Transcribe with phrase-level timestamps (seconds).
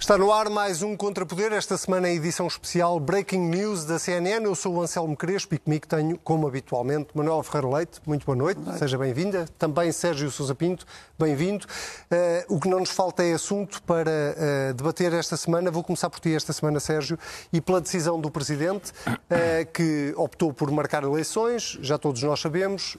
[0.00, 4.46] Está no ar mais um Contrapoder, esta semana em edição especial Breaking News da CNN.
[4.46, 8.00] Eu sou o Anselmo Crespo e comigo tenho, como habitualmente, Manuel Ferreira Leite.
[8.06, 8.78] Muito boa noite, boa noite.
[8.78, 9.46] seja bem-vinda.
[9.58, 10.86] Também Sérgio Sousa Pinto,
[11.18, 11.66] bem-vindo.
[12.10, 15.70] Uh, o que não nos falta é assunto para uh, debater esta semana.
[15.70, 17.18] Vou começar por ti esta semana, Sérgio,
[17.52, 22.96] e pela decisão do Presidente, uh, que optou por marcar eleições, já todos nós sabemos,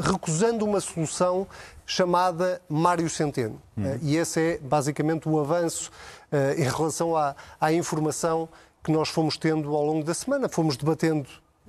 [0.00, 1.46] recusando uma solução
[1.86, 3.60] chamada Mário Centeno.
[3.76, 3.98] Hum.
[4.02, 5.90] E esse é basicamente o avanço
[6.32, 8.48] uh, em relação à, à informação
[8.82, 10.48] que nós fomos tendo ao longo da semana.
[10.48, 11.28] Fomos debatendo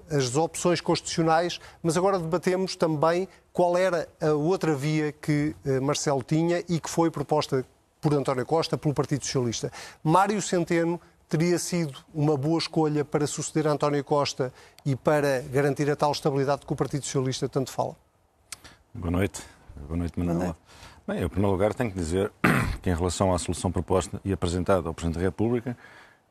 [0.09, 6.23] as opções constitucionais, mas agora debatemos também qual era a outra via que uh, Marcelo
[6.23, 7.65] tinha e que foi proposta
[8.01, 9.71] por António Costa, pelo Partido Socialista.
[10.03, 14.53] Mário Centeno teria sido uma boa escolha para suceder António Costa
[14.85, 17.95] e para garantir a tal estabilidade que o Partido Socialista tanto fala?
[18.93, 19.54] Boa noite.
[19.81, 20.39] Boa noite, Manuela.
[20.39, 20.59] Boa noite.
[21.07, 22.31] Bem, eu, em primeiro lugar, tenho que dizer
[22.81, 25.77] que, em relação à solução proposta e apresentada ao Presidente da República,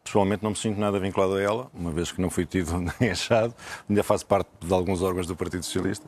[0.02, 3.10] pessoalmente não me sinto nada vinculado a ela, uma vez que não fui tido nem
[3.10, 3.54] achado,
[3.88, 6.06] ainda faço parte de alguns órgãos do Partido Socialista,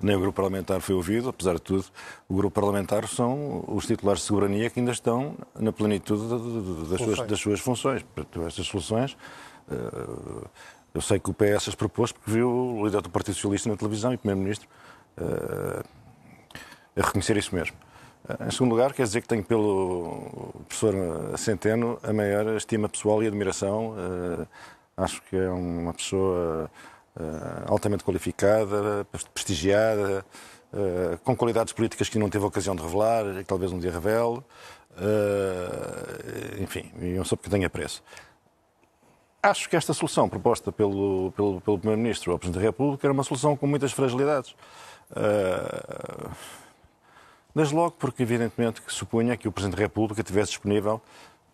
[0.00, 1.84] nem o grupo parlamentar foi ouvido, apesar de tudo,
[2.28, 6.22] o grupo parlamentar são os titulares de soberania que ainda estão na plenitude
[6.88, 8.02] das suas, das suas funções.
[8.02, 9.16] Portanto, estas soluções,
[9.70, 10.54] eh,
[10.92, 13.76] eu sei que o PS as propôs porque viu o líder do Partido Socialista na
[13.76, 14.68] televisão e o Primeiro-Ministro
[15.16, 15.82] eh,
[16.96, 17.76] a reconhecer isso mesmo.
[18.40, 20.94] Em segundo lugar, quer dizer que tenho pelo professor
[21.36, 23.94] Centeno a maior estima pessoal e admiração.
[23.98, 24.46] Eh,
[24.96, 26.70] acho que é uma pessoa
[27.20, 27.22] eh,
[27.66, 30.24] altamente qualificada, prestigiada,
[31.22, 34.42] com qualidades políticas que não teve ocasião de revelar e que talvez um dia revele.
[36.60, 38.02] Enfim, eu sou porque tenho apreço.
[39.40, 43.22] Acho que esta solução proposta pelo, pelo, pelo Primeiro-Ministro ao Presidente da República era uma
[43.22, 44.56] solução com muitas fragilidades.
[47.54, 51.00] Desde logo porque, evidentemente, que supunha que o Presidente da República estivesse disponível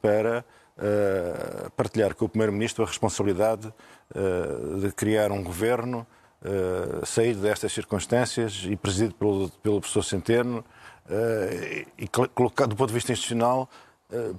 [0.00, 0.44] para
[0.78, 3.68] uh, partilhar com o Primeiro-Ministro a responsabilidade
[4.14, 6.06] uh, de criar um governo
[6.42, 10.64] uh, saído destas circunstâncias e presidido pelo, pelo professor Centeno
[11.98, 13.68] e colocado do ponto de vista institucional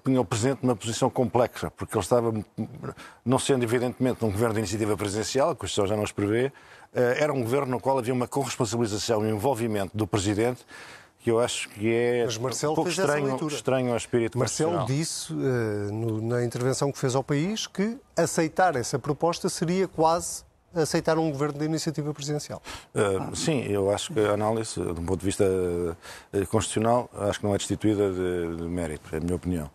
[0.06, 2.34] punha o Presidente numa posição complexa, porque ele estava,
[3.26, 6.50] não sendo evidentemente um governo de iniciativa presidencial, a Constituição já não os prevê,
[6.94, 10.66] era um governo no qual havia uma corresponsabilização e um envolvimento do Presidente
[11.24, 15.32] que eu acho que é Mas Marcelo um pouco estranho, estranho ao espírito Marcelo disse,
[15.32, 15.36] uh,
[15.92, 20.44] no, na intervenção que fez ao país, que aceitar essa proposta seria quase
[20.74, 22.62] aceitar um governo de iniciativa presidencial.
[22.96, 27.40] Uh, sim, eu acho que a análise, de um ponto de vista uh, constitucional, acho
[27.40, 29.70] que não é destituída de, de mérito, é a minha opinião.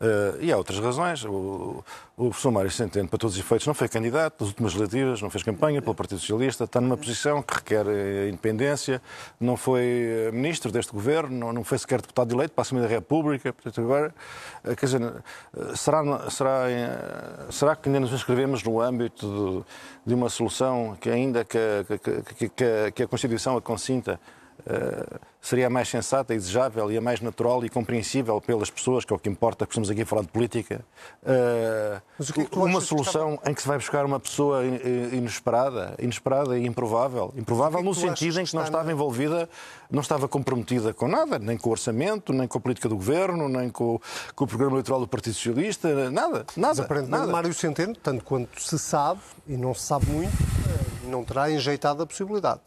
[0.00, 1.24] Uh, e há outras razões.
[1.24, 1.84] O,
[2.16, 5.28] o professor Mário Centeno, para todos os efeitos, não foi candidato nas últimas legislativas, não
[5.28, 9.02] fez campanha pelo Partido Socialista, está numa posição que requer uh, independência,
[9.38, 12.94] não foi uh, ministro deste governo, não, foi sequer deputado eleito para a Assembleia da
[12.94, 13.52] República.
[13.52, 14.14] Portanto, agora,
[14.64, 15.00] quer dizer,
[15.76, 16.64] será, será,
[17.50, 19.64] será que ainda nos inscrevemos no âmbito
[20.06, 21.58] de, de uma solução que ainda que,
[22.38, 24.18] que, que, que a Constituição a consinta eh,
[25.40, 29.16] seria a mais sensata, desejável e a mais natural e compreensível pelas pessoas, que é
[29.16, 30.84] o que importa, que estamos aqui a falar de política,
[31.22, 35.94] uh, que é que uma solução que em que se vai buscar uma pessoa inesperada,
[35.98, 37.32] inesperada e improvável.
[37.36, 39.48] Improvável é no sentido em que não estava envolvida,
[39.90, 43.48] não estava comprometida com nada, nem com o orçamento, nem com a política do governo,
[43.48, 43.98] nem com,
[44.34, 46.46] com o programa eleitoral do Partido Socialista, nada, nada.
[46.56, 47.32] Mas aparentemente nada.
[47.32, 50.36] Mário Centeno, tanto quanto se sabe, e não se sabe muito,
[51.04, 52.60] não terá enjeitado a possibilidade.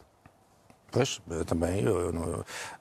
[0.93, 2.13] Pois, também, eu,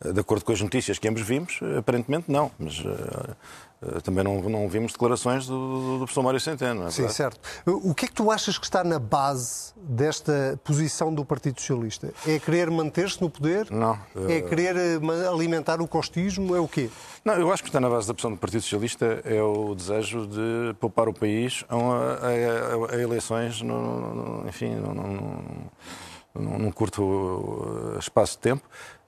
[0.04, 4.40] eu, de acordo com as notícias que ambos vimos, aparentemente não, mas uh, também não,
[4.42, 6.86] não vimos declarações do, do professor Mário Centeno.
[6.86, 7.40] É Sim, certo.
[7.66, 12.12] O que é que tu achas que está na base desta posição do Partido Socialista?
[12.26, 13.70] É querer manter-se no poder?
[13.70, 13.94] Não.
[14.14, 14.30] Uh...
[14.30, 14.76] É querer
[15.28, 16.54] alimentar o costismo?
[16.54, 16.90] É o quê?
[17.24, 20.26] Não, eu acho que está na base da posição do Partido Socialista é o desejo
[20.26, 24.92] de poupar o país a, a, a, a eleições, no, no, enfim, no,
[26.34, 28.62] num curto espaço de tempo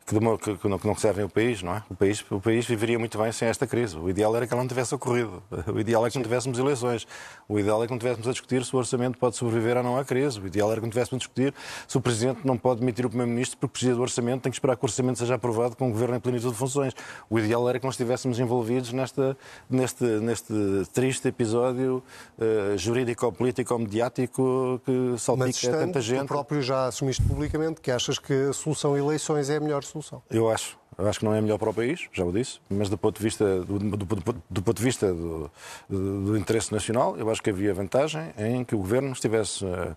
[0.07, 1.83] que, que, não, que não servem o país, não é?
[1.89, 3.97] O país, o país viveria muito bem sem esta crise.
[3.97, 5.43] O ideal era que ela não tivesse ocorrido.
[5.73, 7.07] O ideal é que não tivéssemos eleições.
[7.49, 9.97] O ideal é que não tivéssemos a discutir se o orçamento pode sobreviver ou não
[9.97, 10.39] à crise.
[10.39, 11.55] O ideal era que não tivéssemos a discutir
[11.89, 14.77] se o Presidente não pode demitir o Primeiro-Ministro porque precisa do orçamento, tem que esperar
[14.77, 16.93] que o orçamento seja aprovado com o Governo em plenitude de funções.
[17.31, 19.35] O ideal era que não estivéssemos envolvidos nesta,
[19.71, 20.53] neste, neste
[20.93, 22.03] triste episódio
[22.39, 26.21] uh, jurídico-político-mediático que salpica tanta gente.
[26.21, 29.94] Tu próprio já assumiste publicamente que achas que a solução eleições é a melhor solução.
[30.31, 30.79] Eu acho.
[30.97, 33.17] Eu acho que não é melhor para o país, já o disse, mas do ponto
[33.17, 35.51] de vista do, do, do, do ponto de vista do,
[35.89, 39.97] do, interesse nacional, eu acho que havia vantagem em que o governo estivesse uh,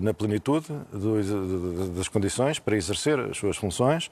[0.00, 0.68] na plenitude
[1.94, 4.10] das condições para exercer as suas funções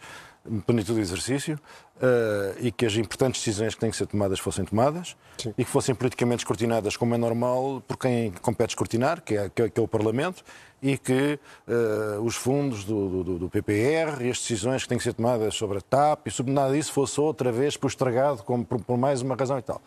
[0.66, 1.58] plenitude de exercício
[1.96, 5.54] uh, e que as importantes decisões que têm que ser tomadas fossem tomadas Sim.
[5.56, 9.62] e que fossem politicamente escrutinadas, como é normal, por quem compete escrutinar, que é, que
[9.62, 10.44] é, que é o Parlamento,
[10.82, 15.04] e que uh, os fundos do, do, do, PPR e as decisões que têm que
[15.04, 18.82] ser tomadas sobre a TAP e sobre nada disso fosse outra vez postergado como, por,
[18.82, 19.80] por mais uma razão e tal.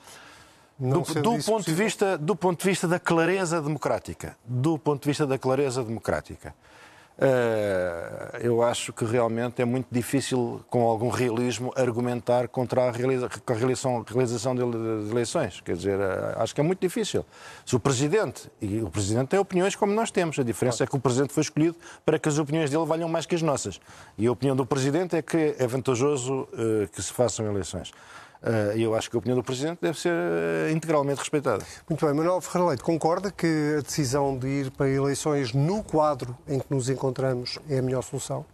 [0.80, 5.10] Do, do, ponto de vista, do ponto de vista da clareza democrática, do ponto de
[5.10, 6.54] vista da clareza democrática,
[7.18, 13.26] Uh, eu acho que realmente é muito difícil, com algum realismo, argumentar contra a, realiza
[13.26, 15.60] a realização, realização de, de, eleições.
[15.62, 17.26] Quer dizer, uh, acho que é muito difícil.
[17.66, 20.96] Se o Presidente, e o Presidente tem opiniões como nós temos, a diferença é que
[20.96, 21.76] o Presidente foi escolhido
[22.06, 23.80] para que as opiniões dele valham mais que as nossas.
[24.16, 27.92] E a opinião do Presidente é que é vantajoso uh, que se façam eleições.
[28.42, 31.64] Eh, e eu acho que a opinião do Presidente deve ser eh, integralmente respeitada.
[31.90, 32.14] Muito bem.
[32.14, 36.74] Manuel Ferreira Leite, concorda que a decisão de ir para eleições no quadro em que
[36.74, 38.46] nos encontramos é a melhor solução?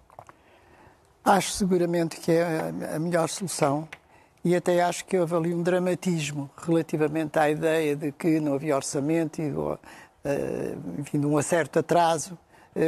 [1.24, 3.88] Acho seguramente que é a melhor solução
[4.44, 8.76] e até acho que houve ali um dramatismo relativamente à ideia de que não havia
[8.76, 9.54] orçamento e
[10.26, 12.38] eh, enfim, de um certo atraso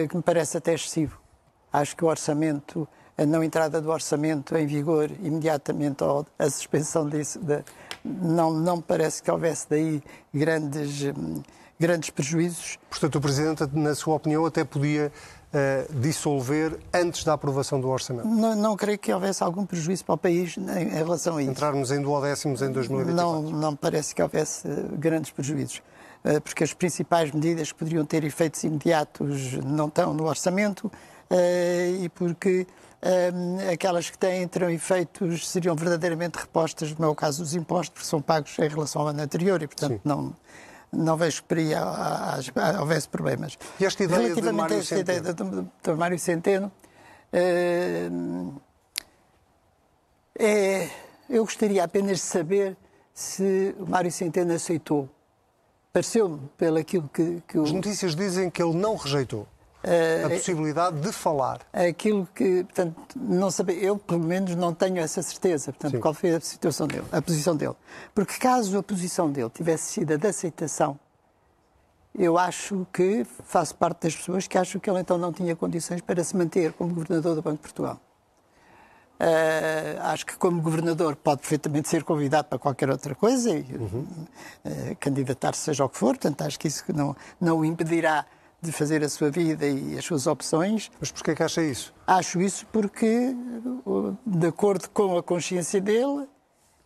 [0.10, 1.20] que me parece até excessivo.
[1.72, 7.08] Acho que o orçamento a não entrada do orçamento em vigor imediatamente ou a suspensão
[7.08, 7.64] disso, de,
[8.04, 10.04] não, não parece que houvesse daí
[10.34, 11.42] grandes, hum,
[11.80, 12.78] grandes prejuízos.
[12.90, 15.12] Portanto, o Presidente, na sua opinião, até podia
[15.54, 18.28] uh, dissolver antes da aprovação do orçamento?
[18.28, 21.52] Não, não creio que houvesse algum prejuízo para o país em, em relação a isso.
[21.52, 23.16] Entrarmos em duodécimos em 2024?
[23.16, 25.82] Não, não parece que houvesse eh, grandes prejuízos
[26.24, 30.92] eh, porque as principais medidas que poderiam ter efeitos imediatos não estão no orçamento
[32.00, 32.68] e porque
[33.72, 38.22] aquelas que têm terão efeitos, seriam verdadeiramente repostas, no meu caso, os impostos, porque são
[38.22, 40.36] pagos em relação ao ano anterior e, portanto, não,
[40.92, 41.72] não vejo que por aí
[42.80, 43.58] houvesse problemas.
[43.80, 45.20] E esta ideia Relativamente Mário a esta Centeno?
[45.20, 46.72] ideia de, de Mário Centeno,
[47.34, 48.62] uh,
[50.38, 50.90] é,
[51.30, 52.76] eu gostaria apenas de saber
[53.14, 55.08] se o Mário Centeno aceitou.
[55.94, 59.48] Pareceu-me, pelo aquilo que, que As notícias dizem que ele não rejeitou
[59.86, 61.62] a eh, possibilidade de falar.
[61.72, 66.00] Aquilo que, portanto, não saber, eu pelo menos não tenho essa certeza, portanto, Sim.
[66.00, 67.76] qual foi a situação dele, a posição dele.
[68.14, 71.00] Porque caso a posição dele tivesse sido a de aceitação,
[72.18, 76.02] eu acho que faço parte das pessoas que acham que ele então não tinha condições
[76.02, 78.00] para se manter como governador do Banco de Portugal.
[79.18, 84.06] Uh, acho que como governador pode perfeitamente ser convidado para qualquer outra coisa e uhum.
[84.66, 88.26] uh, candidatar-se seja o que for, portanto acho que isso não, não o impedirá
[88.66, 90.92] de fazer a sua vida e as suas opções.
[91.00, 91.94] Mas porquê é que acha isso?
[92.06, 93.36] Acho isso porque,
[94.26, 96.28] de acordo com a consciência dele,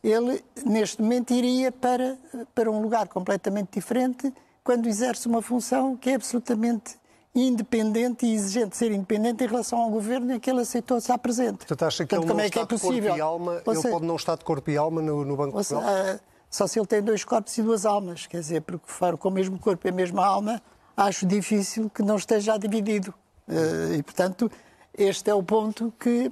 [0.04, 2.18] ele neste momento iria para,
[2.54, 4.34] para um lugar completamente diferente
[4.64, 6.98] quando exerce uma função que é absolutamente
[7.34, 11.58] independente e exigente ser independente em relação ao governo em que ele aceitou estar presente.
[11.58, 14.06] Portanto, acha que Portanto, ele não é está é de corpo e alma, ele pode
[14.06, 15.58] não estar de corpo e alma no, no Banco?
[15.58, 19.30] Ah, só se ele tem dois corpos e duas almas, quer dizer, porque for com
[19.30, 20.62] o mesmo corpo e a mesma alma,
[21.00, 23.14] acho difícil que não esteja dividido.
[23.48, 24.52] Eh, e, portanto,
[24.98, 26.30] este é o ponto que,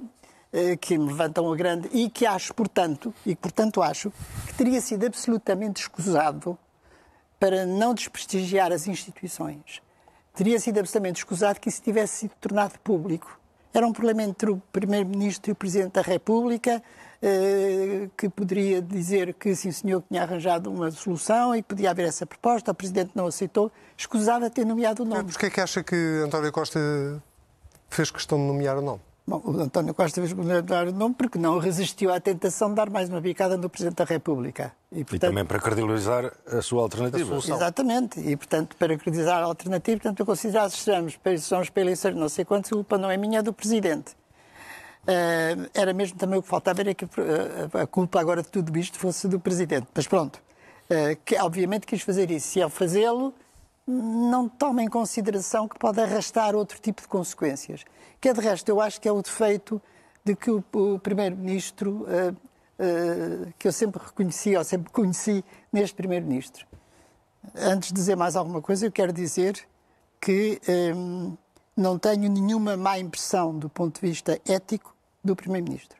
[0.52, 1.88] eh, que me levanta uma grande.
[1.90, 4.12] e que acho, portanto, e portanto acho
[4.46, 6.58] que teria sido absolutamente escusado
[7.40, 9.80] para não desprestigiar as instituições.
[10.34, 13.40] Teria sido absolutamente escusado que isso tivesse sido tornado público.
[13.72, 16.82] Era um problema entre o Primeiro-Ministro e o Presidente da República,
[18.16, 22.24] que poderia dizer que sim, senhor, tinha arranjado uma solução e que podia haver essa
[22.24, 25.22] proposta, o Presidente não aceitou, escusava ter nomeado o nome.
[25.24, 26.78] Mas porquê é que acha que António Costa
[27.90, 29.00] fez questão de nomear o nome?
[29.26, 30.32] Bom, o António Costa fez
[30.64, 33.96] dar o nome porque não resistiu à tentação de dar mais uma bicada no Presidente
[33.96, 34.72] da República.
[34.90, 37.34] E, portanto, e também para credibilizar a sua alternativa.
[37.34, 38.20] A Exatamente.
[38.20, 42.46] E, portanto, para credibilizar a alternativa, portanto, eu considero que estamos para eleições não sei
[42.46, 44.16] quantos, a culpa não é minha, é do Presidente.
[45.08, 47.06] Uh, era mesmo também o que faltava, era que
[47.82, 49.86] a, culpa agora de tudo isto fosse do Presidente.
[49.94, 52.48] Mas pronto, uh, que, obviamente quis fazer isso.
[52.48, 53.32] Se ao fazê-lo,
[53.86, 57.86] não toma em consideração que pode arrastar outro tipo de consequências.
[58.20, 59.80] Que é de resto, eu acho que é o defeito
[60.22, 62.36] de que o, o Primeiro-Ministro, uh,
[63.58, 66.66] que eu sempre reconheci, ou sempre conheci neste Primeiro-Ministro.
[67.56, 69.58] Antes de dizer mais alguma coisa, eu quero dizer
[70.20, 70.60] que
[70.94, 71.34] um,
[71.74, 75.98] não tenho nenhuma má impressão do ponto de vista ético do Primeiro-Ministro.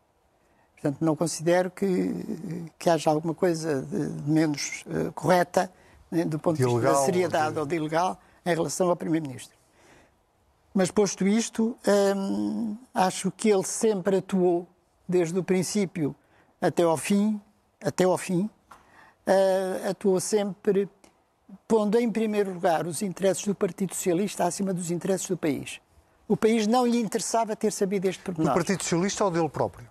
[0.74, 5.70] Portanto, não considero que, que haja alguma coisa de menos uh, correta
[6.10, 7.60] né, do ponto de, de vista da seriedade de...
[7.60, 9.56] ou de ilegal em relação ao Primeiro-Ministro.
[10.72, 11.76] Mas, posto isto,
[12.16, 14.68] hum, acho que ele sempre atuou,
[15.08, 16.14] desde o princípio
[16.60, 17.40] até ao fim,
[17.80, 18.48] até ao fim,
[19.26, 20.88] uh, atuou sempre
[21.66, 25.80] pondo em primeiro lugar os interesses do Partido Socialista acima dos interesses do país.
[26.28, 28.54] O país não lhe interessava ter sabido este Do pormenor.
[28.54, 29.88] Partido Socialista ou dele próprio?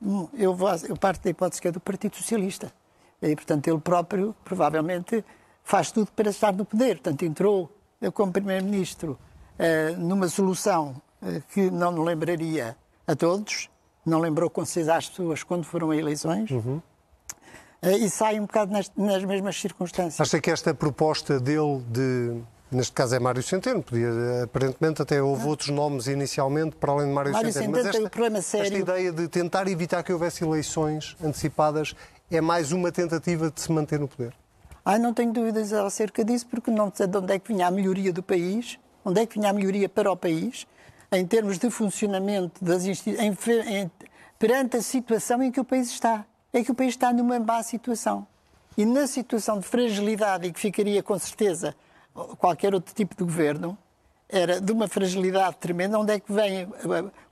[0.00, 0.56] Hum, Eu,
[0.88, 2.72] eu parto da hipótese que é do Partido Socialista.
[3.20, 5.24] E, portanto, ele próprio, provavelmente,
[5.64, 6.96] faz tudo para estar no poder.
[6.98, 7.76] Portanto, entrou
[8.14, 9.18] como Primeiro-Ministro
[9.58, 13.68] eh, numa solução eh, que não lembraria a todos,
[14.06, 16.48] não lembrou com seis às pessoas quando foram a eleições,
[17.82, 20.20] eh, e sai um bocado nas, nas mesmas circunstâncias.
[20.20, 22.40] Acha que esta proposta dele de.
[22.70, 24.10] Neste caso é Mário Centeno, podia,
[24.44, 27.76] aparentemente até houve outros nomes inicialmente, para além de Mário, Mário Centeno.
[27.76, 28.78] Centeno tem um problema esta sério.
[28.78, 31.94] ideia de tentar evitar que houvesse eleições antecipadas
[32.30, 34.34] é mais uma tentativa de se manter no poder.
[34.84, 37.70] Ai, não tenho dúvidas acerca disso, porque não sei de onde é que vinha a
[37.70, 40.66] melhoria do país, onde é que vinha a melhoria para o país,
[41.10, 43.90] em termos de funcionamento das instituições,
[44.38, 46.24] perante a situação em que o país está.
[46.52, 48.26] É que o país está numa má situação.
[48.76, 51.74] E na situação de fragilidade, e que ficaria com certeza
[52.38, 53.76] qualquer outro tipo de governo,
[54.30, 56.68] era de uma fragilidade tremenda, onde é que vêm eh,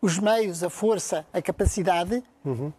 [0.01, 2.23] os meios, a força, a capacidade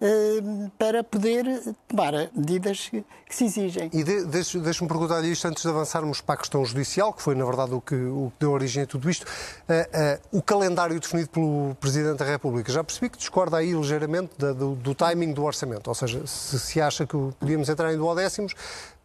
[0.01, 0.41] eh,
[0.77, 1.45] para poder
[1.87, 3.89] tomar medidas que que se exigem.
[3.93, 7.35] E de, deixe- deixe-me perguntar-lhe isto antes de avançarmos para a questão judicial, que foi,
[7.35, 9.25] na verdade, o que, o que deu origem a tudo isto.
[9.67, 14.31] Ah, ah, o calendário definido pelo Presidente da República, já percebi que discorda aí ligeiramente
[14.37, 15.89] da- do, do timing do orçamento.
[15.89, 18.53] Ou seja, se, se acha que podíamos entrar em duodécimos,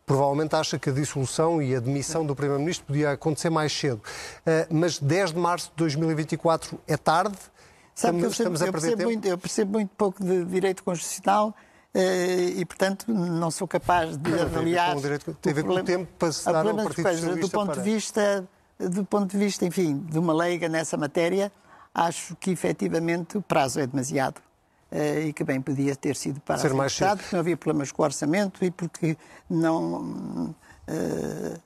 [0.06, 4.00] provavelmente acha que a dissolução e a demissão do Primeiro-Ministro podia acontecer mais cedo.
[4.46, 7.36] Ah, mas 10 de março de 2024 é tarde?
[7.94, 10.44] Sabe que eu Estamos, percebo, estamos a eu percebo muito, eu percebo muito pouco de
[10.46, 11.54] direito constitucional
[11.94, 14.92] eh, e, portanto, não sou capaz de Não, tem a ver avaliar.
[14.92, 16.66] com o direito- o tem a ver com o problema- tempo para se o dar
[16.66, 17.38] ao Partido coisas.
[17.40, 21.52] Do ponto para- de vista, do ponto de vista, enfim, de uma leiga nessa matéria,
[21.94, 24.40] acho que efetivamente o prazo é demasiado.
[24.92, 27.16] Eh, e que bem podia ter sido para Ser mais cedo.
[27.16, 29.16] porque não havia problemas com o orçamento e porque
[29.50, 30.54] não.
[30.86, 31.58] eh,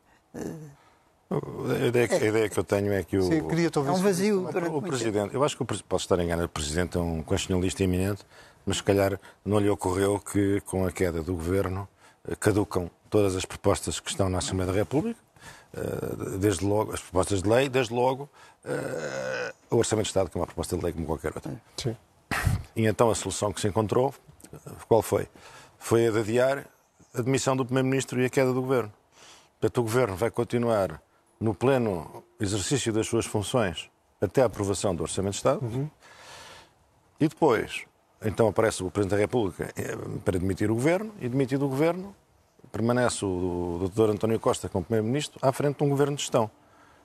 [1.29, 3.95] A ideia, que- a ideia que eu tenho é que o, Sim, queria é um
[4.01, 4.83] vazio o, o.
[4.83, 8.25] Presidente, eu acho que o posso estar enganado, o Presidente é um constitucionalista eminente,
[8.65, 11.89] mas se calhar não lhe ocorreu que com a queda do Governo
[12.29, 15.19] eh, caducam todas as propostas que estão na Assembleia da República,
[15.75, 18.29] eh, desde logo, as propostas de lei, desde logo
[18.65, 21.53] eh, o Orçamento de Estado, que é uma proposta de lei como qualquer outra.
[21.77, 21.97] Sim.
[22.77, 24.15] E então a solução que se encontrou,
[24.87, 25.29] qual foi?
[25.79, 26.67] Foi a de adiar
[27.15, 28.93] a demissão do Primeiro-Ministro e a queda do Governo.
[29.59, 31.01] Portanto, o Governo vai continuar
[31.41, 33.91] no pleno exercício das suas funções
[34.21, 35.91] até a aprovação do Orçamento de Estado.
[37.19, 37.85] E depois,
[38.23, 42.15] então aparece o Presidente da República eh, para demitir o Governo e demitido o Governo,
[42.71, 44.11] permanece o, Dr.
[44.11, 46.51] António Costa como Primeiro-Ministro à frente de um Governo de gestão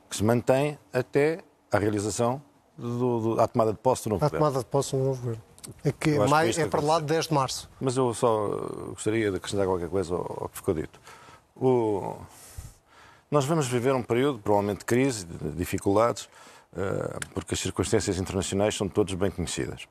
[0.10, 1.40] que se mantém até
[1.72, 2.42] à realização
[2.78, 4.46] do, do, à tomada de posse do novo A Governo.
[4.46, 5.44] tomada de posse do novo governo.
[5.84, 7.70] É que mais, é para lá de 10 de março.
[7.80, 8.48] Mas eu só
[8.90, 11.00] gostaria de acrescentar qualquer coisa ao, que ficou dito.
[11.56, 12.16] O-
[13.30, 16.28] Nós vamos viver um período, provavelmente, de crise, de dificuldades,
[16.76, 19.88] eh, porque as circunstâncias internacionais são todas bem conhecidas.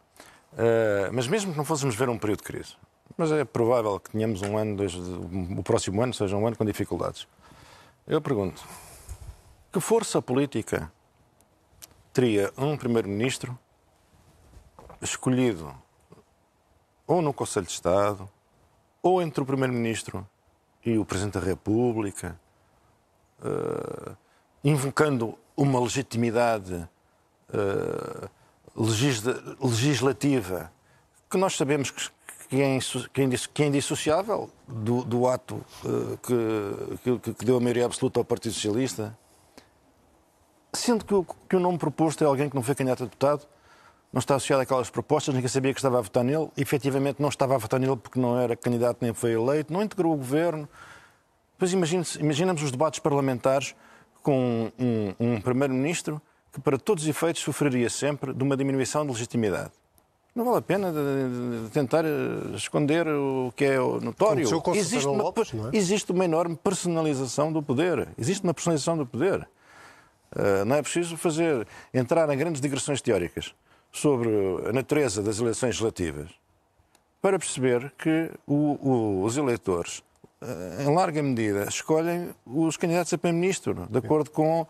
[0.59, 2.75] Eh, Mas mesmo que não fôssemos ver um período de crise,
[3.17, 6.65] mas é provável que tenhamos um ano, dois, o próximo ano seja um ano com
[6.67, 7.27] dificuldades.
[8.07, 8.63] Eu pergunto,
[9.73, 10.91] que força política
[12.13, 13.57] teria um primeiro-ministro
[15.01, 15.75] escolhido
[17.07, 18.29] ou no Conselho de Estado,
[19.03, 20.27] ou entre o Primeiro-Ministro
[20.85, 22.39] e o Presidente da República,
[23.43, 24.13] eh,
[24.63, 26.89] invocando uma legitimidade
[28.77, 30.71] legisla- legislativa
[31.29, 31.91] que nós sabemos
[32.49, 36.19] que, é, é é indissociável do, do ato eh,
[37.03, 39.17] que, que- que deu a maioria absoluta ao Partido Socialista,
[40.73, 43.47] sendo que o, que o nome proposto é alguém que não foi candidato a deputado,
[44.13, 47.55] não está associado àquelas propostas, ninguém sabia que estava a votar nele, efetivamente não estava
[47.55, 50.69] a votar nele porque não era candidato nem foi eleito, não integrou o governo.
[51.55, 53.75] Depois imagine imaginamos os debates parlamentares
[54.23, 56.21] com um, um primeiro-ministro
[56.53, 59.71] que, para todos os efeitos, sofreria sempre de uma diminuição de legitimidade.
[60.35, 62.09] Não vale a pena de- de tentar eh,
[62.55, 64.47] esconder o que é notório.
[64.79, 65.77] Existe uma, Lopes, é?
[65.77, 68.09] existe uma enorme personalização do poder.
[68.17, 69.47] Existe uma personalização do poder.
[70.33, 73.53] Uh, não é preciso fazer entrar em grandes digressões teóricas
[73.93, 74.31] sobre
[74.69, 76.31] a natureza das eleições legislativas
[77.21, 79.99] para perceber que o- o- os eleitores,
[80.41, 84.67] uh, em larga medida, escolhem os candidatos a primeiro-ministro, de acordo com uh,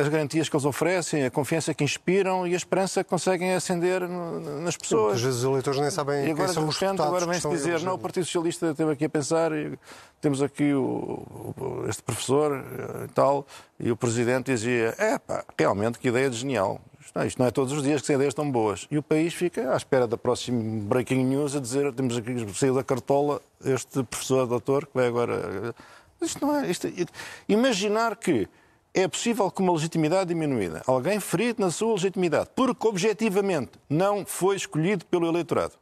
[0.00, 4.02] as garantias que eles oferecem, a confiança que inspiram e a esperança que conseguem acender
[4.08, 5.14] no- nas pessoas.
[5.16, 7.32] Às vezes os eleitores nem sabem E agora, quem são de os repente, deputados agora
[7.32, 9.76] vem-se dizer, não, o Partido Socialista esteve aqui a pensar, e
[10.20, 10.80] temos aqui o,
[11.58, 13.44] o- este professor eh, e tal,
[13.80, 16.80] e o Presidente dizia, é pá, realmente que ideia de genial.
[17.14, 18.86] Não, isto não é todos os dias que ideias tão boas.
[18.90, 22.74] E o país fica à espera da próxima breaking news a dizer, temos aqui, saiu
[22.74, 25.74] da cartola este professor, doutor, que vai agora...
[26.20, 26.70] Isto não é...
[26.70, 26.88] Isto,
[27.48, 28.48] imaginar que
[28.92, 30.82] é possível com uma legitimidade diminuída.
[30.86, 35.74] Alguém ferido na sua legitimidade, porque objetivamente não foi escolhido pelo eleitorado.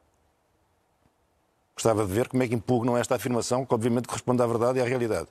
[1.74, 4.82] Gostava de ver como é que impugnam esta afirmação, que obviamente corresponde à verdade e
[4.82, 5.28] à realidade.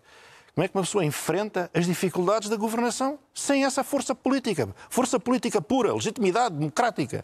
[0.53, 4.67] Como é que uma pessoa enfrenta as dificuldades da governação sem essa força política?
[4.89, 7.23] Força política pura, legitimidade democrática.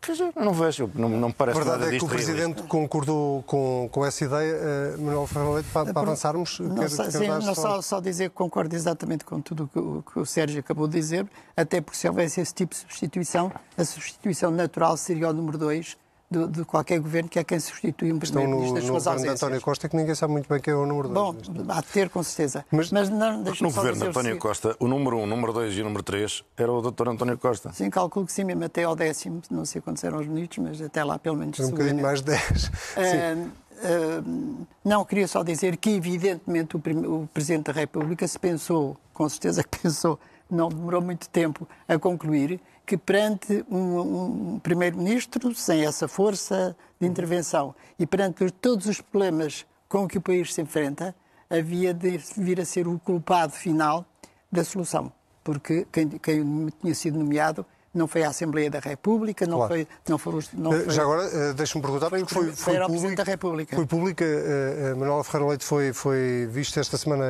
[0.00, 2.68] Quer dizer, não vejo, não, não parece A verdade nada é que o Presidente realista.
[2.68, 4.54] concordou com, com essa ideia.
[4.96, 8.00] Uh, Manuel Ferreira Leite, para, para avançarmos, Não, quer- só, sim, não só- só, só
[8.00, 11.26] dizer que concordo exatamente com tudo o que, o que o Sérgio acabou de dizer,
[11.56, 15.96] até porque se houvesse esse tipo de substituição, a substituição natural seria o número dois
[16.30, 19.04] de, de qualquer governo, que é quem substitui um Estão no, primeiro-ministro das no suas
[19.04, 19.42] governo de ausências.
[19.42, 21.68] António Costa, que ninguém sabe muito bem quem é o número Bom, dois.
[21.70, 22.64] há de ter, com certeza.
[22.70, 24.38] Mas- Mas, não, no governo de António.
[24.38, 27.08] Costa, o número 1, um, o número 2 e o número 3 era o Dr.
[27.08, 27.72] António Costa.
[27.72, 30.82] Sim, calculo que sim, mesmo até ao décimo, não sei quantos eram os minutos, mas
[30.82, 32.42] até lá pelo menos Um bocadinho mais 10.
[32.62, 32.70] Sim.
[32.96, 33.48] Ah,
[33.84, 34.22] ah,
[34.84, 36.80] não, queria só dizer que, evidentemente, o,
[37.22, 40.18] o Presidente da República se pensou, com certeza que pensou,
[40.50, 47.06] não demorou muito tempo a concluir, que perante um, um Primeiro-Ministro sem essa força de
[47.06, 51.14] intervenção e perante todos os problemas com que o país se enfrenta,
[51.50, 54.06] havia de vir a ser o culpado final
[54.50, 55.12] da solução.
[55.44, 59.74] Porque quem, quem tinha sido nomeado não foi a Assembleia da República, não Claro.
[59.74, 59.88] foi.
[60.08, 63.16] Não foram não Eh, foi- Já agora, eh, deixa-me perguntar, Foi foi, foi público, Presidente
[63.16, 63.76] da República.
[63.76, 67.24] Foi pública, eh, eh, Manuela Ferreira Leite foi, foi vista esta semana,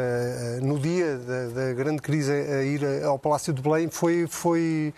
[0.63, 3.89] no dia da, da grande crise, a ir ao Palácio de Belém.
[3.89, 4.93] Foi, foi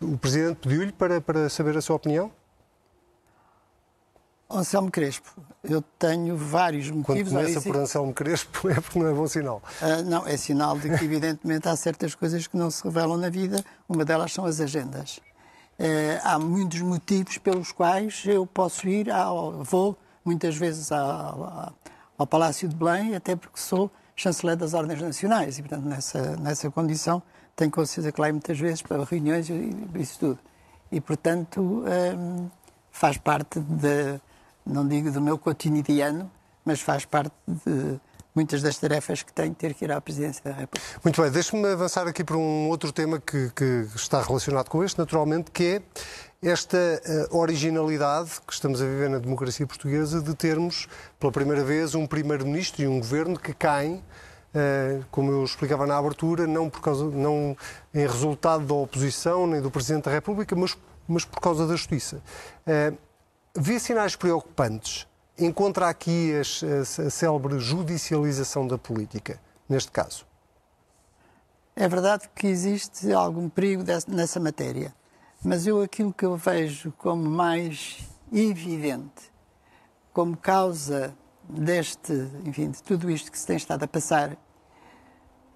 [0.00, 2.30] o Presidente pediu-lhe para, para saber a sua opinião?
[4.52, 5.30] Anselmo Crespo,
[5.62, 7.32] eu tenho vários Quando motivos.
[7.32, 9.62] começa Olha, por Anselmo Crespo é porque não é bom sinal.
[9.80, 13.28] Ah, não, é sinal de que, evidentemente, há certas coisas que não se revelam na
[13.28, 13.64] vida.
[13.88, 15.20] Uma delas são as agendas.
[15.78, 21.72] Eh, há muitos motivos pelos quais eu posso ir, ao, vou muitas vezes ao,
[22.18, 26.70] ao Palácio de Belém, até porque sou chanceler das Ordens Nacionais e, portanto, nessa, nessa
[26.70, 27.22] condição
[27.56, 30.38] tenho consciência que lá ir muitas vezes para reuniões e isso tudo.
[30.90, 32.48] E, portanto, hum,
[32.90, 34.20] faz parte de,
[34.66, 36.30] não digo do meu cotidiano,
[36.64, 38.00] mas faz parte de
[38.34, 40.86] muitas das tarefas que tenho ter que ir à Presidência da República.
[41.02, 44.98] Muito bem, deixe-me avançar aqui para um outro tema que, que está relacionado com este,
[44.98, 45.82] naturalmente, que é
[46.42, 51.94] esta eh, originalidade que estamos a viver na democracia portuguesa de termos, pela primeira vez,
[51.94, 54.02] um primeiro-ministro e um governo que caem,
[55.10, 57.56] como eu explicava na abertura, não, por causa, não
[57.94, 62.20] em resultado da oposição nem do Presidente da República, mas, mas por causa da Justiça.
[62.66, 62.92] Eh,
[63.56, 65.06] vê sinais preocupantes?
[65.38, 70.26] Encontra aqui a, a célebre judicialização da política, neste caso?
[71.74, 74.92] É verdade que existe algum perigo nessa matéria,
[75.42, 79.32] mas eu aquilo que eu vejo como mais evidente,
[80.12, 81.14] como causa
[81.52, 82.12] deste,
[82.44, 84.36] enfim, de tudo isto que se tem estado a passar,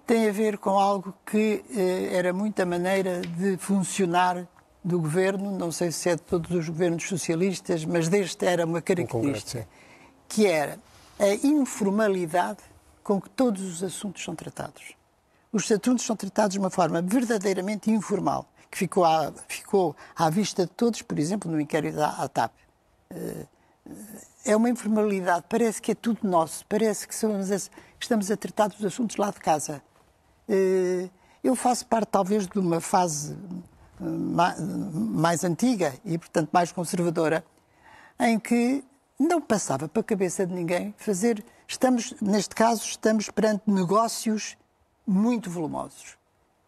[0.05, 4.47] tem a ver com algo que eh, era muito a maneira de funcionar
[4.83, 8.81] do governo, não sei se é de todos os governos socialistas, mas deste era uma
[8.81, 9.67] característica, sim.
[10.29, 10.79] que era
[11.19, 12.59] a informalidade
[13.03, 14.93] com que todos os assuntos são tratados.
[15.51, 20.65] Os assuntos são tratados de uma forma verdadeiramente informal, que ficou à, ficou à vista
[20.65, 22.53] de todos, por exemplo, no inquérito da ATAP.
[23.09, 23.45] Eh,
[24.45, 27.15] É uma informalidade, parece que é tudo nosso, parece que,
[27.99, 29.81] estamos a tratar dos assuntos lá de casa.
[30.47, 31.09] Eh,
[31.43, 33.33] Eu faço parte, talvez, de uma fase
[34.01, 37.43] eh, ma- mais antiga e, portanto, mais conservadora,
[38.19, 38.83] em que
[39.19, 41.43] não passava para a cabeça de ninguém fazer.
[41.67, 44.57] Estamos, neste caso, estamos perante negócios
[45.07, 46.17] muito volumosos,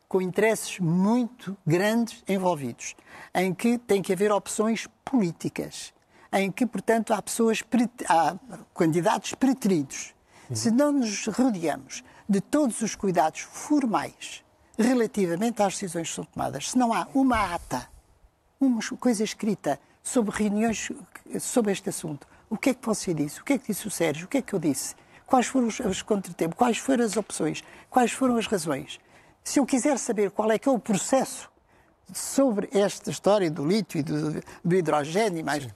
[0.08, 2.96] com interesses muito grandes envolvidos,
[3.34, 5.92] em que tem que haver opções políticas,
[6.34, 7.64] em que, portanto, há pessoas,
[8.08, 8.36] há
[8.76, 10.14] candidatos preteridos.
[10.54, 14.44] Se não nos rodeamos de todos os cuidados formais
[14.78, 17.90] relativamente às decisões que são tomadas, se não há uma ata
[18.60, 20.92] uma coisa escrita sobre reuniões
[21.40, 22.28] sobre este assunto.
[22.50, 23.42] O que é que você disse?
[23.42, 24.26] O que é que disse o Sérgio?
[24.26, 24.96] O que é que eu disse?
[25.26, 26.58] Quais foram os, os contratempos?
[26.58, 27.64] Quais foram as opções?
[27.90, 29.00] Quais foram as razões?
[29.44, 31.52] Se eu quiser saber qual é que é o processo
[32.14, 35.74] sobre esta história do lítio e do, do hidrogênio e mais, não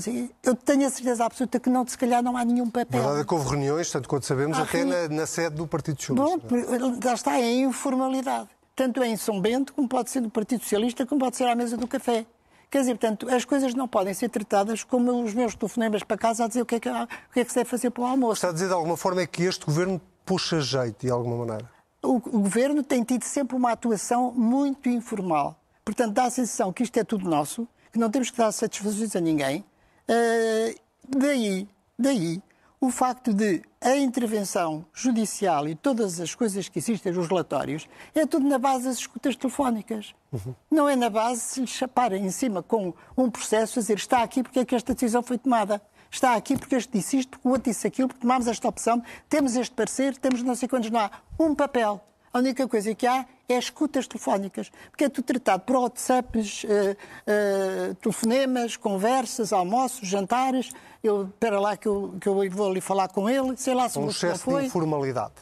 [0.00, 3.00] sei, eu tenho a certeza absoluta que não, se calhar não há nenhum papel.
[3.00, 5.66] verdade é que houve reuniões, tanto quanto sabemos, Há até reuni- na, na sede do
[5.66, 7.00] Partido Bom, Socialista.
[7.08, 8.48] já está, é informalidade.
[8.74, 11.54] Tanto é em São Bento, como pode ser do Partido Socialista, como pode ser à
[11.54, 12.26] mesa do café.
[12.70, 16.44] Quer dizer, portanto, as coisas não podem ser tratadas como os meus telefonemas para casa
[16.44, 18.06] a dizer o que é que, o que, é que se deve fazer para o
[18.06, 18.34] almoço.
[18.38, 21.70] Está a dizer de alguma forma é que este governo puxa jeito, de alguma maneira.
[22.02, 25.56] O, o governo tem tido sempre uma atuação muito informal.
[25.84, 29.14] Portanto, dá a sensação que isto é tudo nosso, que não temos que dar satisfações
[29.14, 29.64] a ninguém.
[30.08, 30.74] Ah,
[31.08, 32.42] daí, daí,
[32.80, 38.26] o facto de a intervenção judicial e todas as coisas que existem nos relatórios é
[38.26, 40.14] tudo na base das escutas telefónicas.
[40.32, 40.54] Uhum.
[40.70, 44.22] Não é na base se lhe chaparem em cima com um processo a dizer está
[44.22, 45.80] aqui porque é que esta decisão foi tomada.
[46.10, 49.02] Está aqui porque este disse isto, porque o outro disse aquilo, porque tomámos esta opção,
[49.28, 52.00] temos este parecer, temos não sei quantos, não há um papel.
[52.34, 56.66] A única coisa que há é escutas telefónicas, porque é tudo tratado por WhatsApps, uh,
[56.68, 60.72] uh, telefonemas, conversas, almoços, jantares.
[61.00, 64.00] Eu, espera lá que eu, que eu vou ali falar com ele, sei lá se
[64.00, 64.62] um excesso foi.
[64.62, 65.32] de informalidade.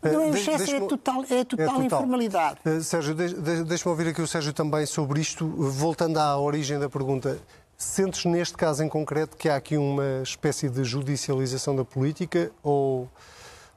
[0.00, 1.82] Não, o excesso é total, é total, é total.
[1.82, 2.60] informalidade.
[2.64, 7.40] Uh, Sérgio, deixa-me ouvir aqui o Sérgio também sobre isto, voltando à origem da pergunta.
[7.76, 13.08] Sentes neste caso em concreto que há aqui uma espécie de judicialização da política ou,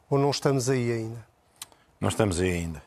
[0.07, 1.32] ou não estamos aí ainda?
[2.03, 2.83] Não estamos aí ainda.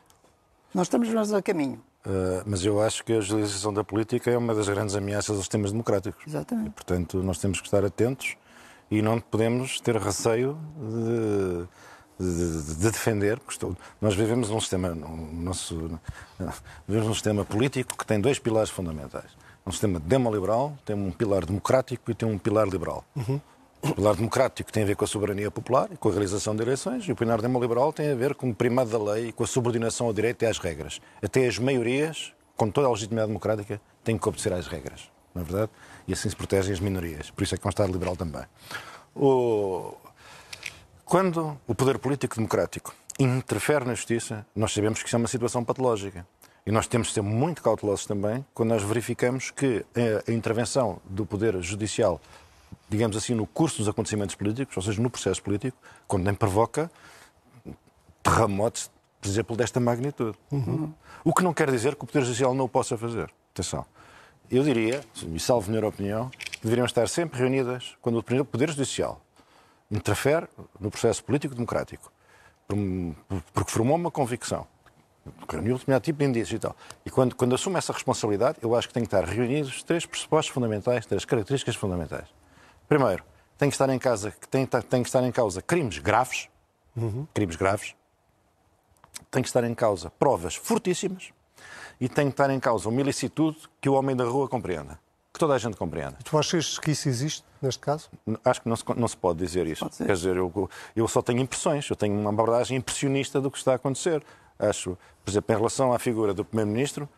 [0.71, 1.81] Nós estamos mais a caminho.
[2.05, 5.39] Uh, mas eu acho que a judicialização da política é uma das grandes ameaças aos
[5.39, 6.23] sistemas democráticos.
[6.27, 6.67] Exatamente.
[6.67, 8.35] E, portanto, nós temos que estar atentos
[8.91, 10.55] e não podemos ter receio
[12.19, 13.41] de, de, de defender.
[13.49, 15.99] Estou, nós vivemos num sistema, nosso,
[16.87, 19.31] vivemos num sistema político que tem dois pilares fundamentais.
[19.65, 23.03] Um sistema demoliberal, tem um pilar democrático e tem um pilar liberal.
[23.15, 23.41] Uhum.
[23.81, 27.07] O pilar democrático tem a ver com a soberania popular com a realização de eleições,
[27.07, 30.07] e o pilar demoliberal tem a ver com o primado da lei com a subordinação
[30.07, 30.99] ao direito e às regras.
[31.21, 35.45] Até as maiorias, com toda a legitimidade democrática, têm que obedecer às regras, não é
[35.45, 35.71] verdade?
[36.07, 37.29] E assim se protegem as minorias.
[37.29, 38.43] Por isso é que é um Estado liberal também.
[39.15, 39.93] O...
[41.05, 45.63] Quando o poder político democrático interfere na justiça, nós sabemos que isso é uma situação
[45.63, 46.25] patológica.
[46.65, 49.85] E nós temos de ser muito cautelosos também quando nós verificamos que
[50.27, 52.19] a intervenção do poder judicial
[52.89, 55.77] digamos assim, no curso dos acontecimentos políticos, ou seja, no processo político,
[56.07, 56.89] quando nem provoca
[58.23, 60.37] terremotos, por exemplo, desta magnitude.
[60.51, 60.93] Uhum.
[61.23, 63.29] O que não quer dizer que o Poder Judicial não o possa fazer.
[63.53, 63.85] Atenção.
[64.49, 65.03] Eu diria,
[65.33, 69.21] e salvo minha opinião, que deveriam estar sempre reunidas quando o Poder Judicial
[69.91, 70.47] interfere
[70.79, 72.11] no processo político-democrático,
[73.53, 74.65] porque formou uma convicção,
[75.49, 76.75] reuniu determinado tipo de indícios e tal.
[77.05, 80.53] E quando, quando assume essa responsabilidade, eu acho que tem que estar reunidos três pressupostos
[80.53, 82.27] fundamentais, três características fundamentais.
[82.87, 83.23] Primeiro,
[83.57, 86.49] tem que estar em casa, tem, tem que estar em causa crimes graves,
[86.95, 87.27] uhum.
[87.33, 87.95] crimes graves,
[89.31, 91.31] tem que estar em causa provas fortíssimas
[91.99, 94.99] e tem que estar em causa uma ilicitude que o homem da rua compreenda,
[95.33, 96.17] que toda a gente compreenda.
[96.23, 98.09] Tu achas que isso existe neste caso?
[98.45, 99.83] Acho que não se, não se pode dizer isso.
[99.83, 103.57] Pode Quer dizer, eu, eu só tenho impressões, eu tenho uma abordagem impressionista do que
[103.57, 104.23] está a acontecer.
[104.59, 107.09] Acho, por exemplo, em relação à figura do Primeiro-Ministro,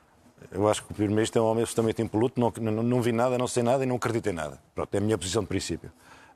[0.51, 3.37] eu acho que o Primeiro-Ministro é um homem absolutamente impoluto, não, não, não, vi nada,
[3.37, 4.59] não sei nada e não acredito em nada.
[4.73, 5.91] Pronto, é a minha posição de princípio.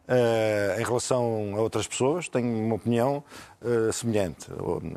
[0.05, 3.23] Uh, em relação a outras pessoas, tenho uma opinião
[3.61, 4.47] uh, semelhante.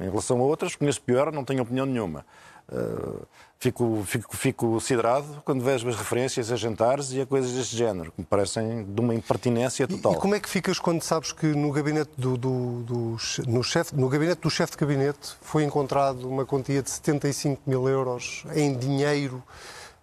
[0.01, 2.27] Em relação a outras, conheço pior, não tenho opinião nenhuma.
[2.69, 3.25] Uh,
[3.59, 8.13] fico, fico, fico siderado quando vejo as referências a jantares e a coisas deste género,
[8.13, 10.13] que me parecem de uma impertinência total.
[10.13, 13.17] E, e como é que ficas quando sabes que no gabinete do, do, do,
[13.47, 17.89] no chefe, no gabinete do chefe de gabinete foi encontrado uma quantia de 75 mil
[17.89, 19.43] euros em dinheiro,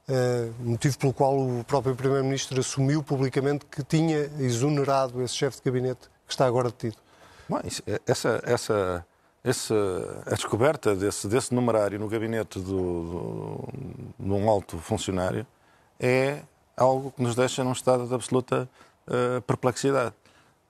[0.10, 5.64] uh, motivo pelo qual o próprio Primeiro-Ministro assumiu publicamente que tinha exonerado esse chefe de
[5.64, 6.98] gabinete que está agora detido?
[7.48, 9.06] Bom, é, essa, essa
[9.44, 9.74] esse,
[10.26, 13.70] a descoberta desse, desse numerário no gabinete do, do,
[14.18, 15.46] de um alto funcionário
[16.00, 16.42] é
[16.78, 18.70] algo que nos deixa num estado de absoluta
[19.08, 20.16] uh, perplexidade.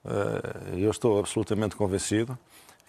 [0.04, 2.38] Uh, eu estou absolutamente convencido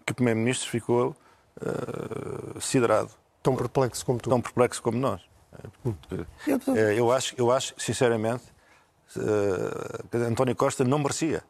[0.06, 1.14] que o Primeiro-Ministro ficou
[1.60, 3.10] uh, siderado.
[3.42, 4.30] Tão perplexo como tu.
[4.30, 5.20] Tão perplexo como nós.
[6.96, 8.42] Eu acho, eu acho sinceramente,
[10.10, 11.44] que António Costa não merecia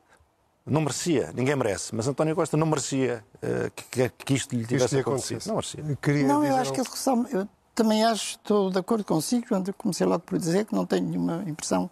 [0.66, 4.98] não merecia, ninguém merece, mas António Costa não merecia uh, que, que, isto lhe tivesse
[4.98, 5.46] acontecido.
[5.46, 5.80] Não merecia.
[5.80, 9.72] Eu não, eu acho que a discussão, eu também acho, estou de acordo consigo, quando
[9.74, 11.90] comecei logo por dizer que não tenho nenhuma impressão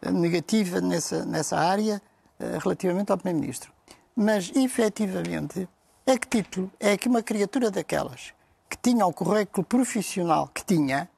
[0.00, 2.00] eh, negativa nessa, nessa área
[2.40, 3.70] uh, relativamente ao Primeiro-Ministro.
[4.14, 5.68] Mas, efetivamente,
[6.06, 8.32] a que título é que uma criatura daquelas
[8.68, 11.08] que tinha o currículo profissional que tinha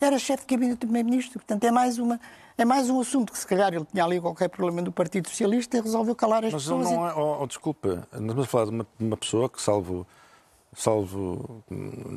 [0.00, 1.38] era chefe de gabinete do Primeiro-Ministro?
[1.38, 2.20] Portanto, é mais uma
[2.58, 5.78] é mais um assunto que, se calhar, ele tinha ali qualquer problema do Partido Socialista
[5.78, 6.84] e resolveu calar as Mas pessoas.
[6.84, 10.06] Mas não é, oh, oh, desculpa, estamos a falar de uma, uma pessoa que, salvo
[10.72, 11.64] salvo,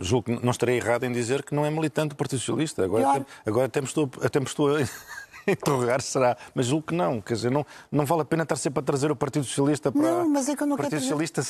[0.02, 2.84] julgo que não estarei errado em dizer que não é militante do Partido Socialista.
[2.84, 3.26] Agora, claro.
[3.46, 4.82] agora até, me estou, até me estou a
[5.48, 7.22] interrogar se será, mas julgo que não.
[7.22, 10.02] Quer dizer, não, não vale a pena estar sempre a trazer o Partido Socialista para.
[10.02, 11.42] Não, mas é que eu não o Partido Socialista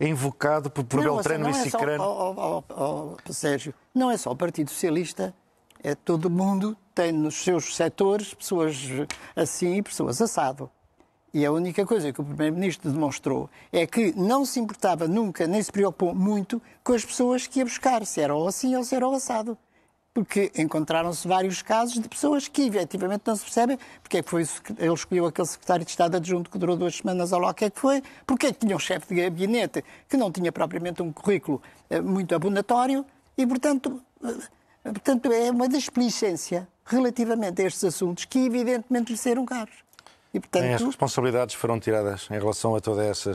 [0.00, 2.02] é invocado por, por não, Beltrano e é Cicrano.
[2.02, 5.34] Só, oh, oh, oh, Sérgio, não é só o Partido Socialista,
[5.82, 8.76] é todo mundo tem nos seus setores pessoas
[9.34, 10.70] assim e pessoas assado.
[11.34, 15.62] E a única coisa que o Primeiro-Ministro demonstrou é que não se importava nunca, nem
[15.62, 18.94] se preocupou muito com as pessoas que ia buscar, se era ou assim ou se
[18.94, 19.58] era assado.
[20.14, 24.46] porque encontraram-se vários casos de pessoas que efetivamente não se percebem porque é que foi,
[24.78, 27.66] ele escolheu aquele secretário de Estado adjunto que durou duas semanas ou lá o que
[27.66, 31.02] é que foi, porque é que tinha um chefe de gabinete que não tinha propriamente
[31.02, 31.60] um currículo
[31.90, 33.04] eh, muito abonatório
[33.36, 34.34] e, portanto, eh,
[34.92, 39.74] portanto é uma desplicência relativamente a estes assuntos que evidentemente lhe serão caros.
[40.34, 40.64] E, portanto...
[40.64, 43.32] As responsabilidades foram tiradas em relação a toda, essa,